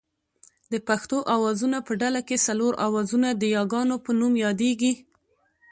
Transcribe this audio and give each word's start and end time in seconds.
د 0.71 0.73
پښتو 0.87 1.17
آوازونو 1.35 1.77
په 1.87 1.93
ډله 2.01 2.21
کې 2.27 2.43
څلور 2.47 2.73
آوازونه 2.87 3.27
د 3.31 3.43
یاګانو 3.55 3.95
په 4.05 4.11
نوم 4.19 4.33
یادېږي 4.45 4.93